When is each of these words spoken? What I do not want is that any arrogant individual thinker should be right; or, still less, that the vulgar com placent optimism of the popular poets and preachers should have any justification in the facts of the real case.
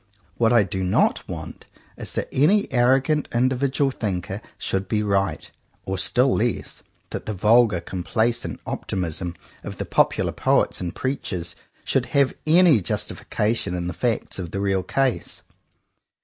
What 0.37 0.51
I 0.51 0.63
do 0.63 0.81
not 0.83 1.29
want 1.29 1.67
is 1.95 2.13
that 2.13 2.27
any 2.31 2.67
arrogant 2.73 3.27
individual 3.35 3.91
thinker 3.91 4.41
should 4.57 4.87
be 4.87 5.03
right; 5.03 5.51
or, 5.85 5.95
still 5.99 6.33
less, 6.33 6.81
that 7.11 7.27
the 7.27 7.35
vulgar 7.35 7.79
com 7.81 8.01
placent 8.03 8.61
optimism 8.65 9.35
of 9.63 9.77
the 9.77 9.85
popular 9.85 10.31
poets 10.31 10.81
and 10.81 10.95
preachers 10.95 11.55
should 11.83 12.07
have 12.17 12.33
any 12.47 12.81
justification 12.81 13.75
in 13.75 13.85
the 13.85 13.93
facts 13.93 14.39
of 14.39 14.49
the 14.49 14.59
real 14.59 14.81
case. 14.81 15.43